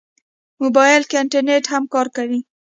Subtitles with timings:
[0.61, 2.39] موبایل کې انټرنیټ هم کار کوي.